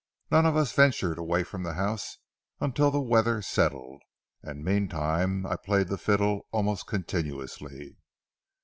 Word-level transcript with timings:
None 0.31 0.47
of 0.47 0.57
us 0.57 0.73
ventured 0.73 1.19
away 1.19 1.43
from 1.43 1.61
the 1.61 1.75
house 1.75 2.17
until 2.59 2.89
the 2.89 2.99
weather 2.99 3.43
settled, 3.43 4.01
and 4.41 4.65
meantime 4.65 5.45
I 5.45 5.55
played 5.55 5.89
the 5.89 5.97
fiddle 5.99 6.47
almost 6.51 6.87
continuously. 6.87 7.97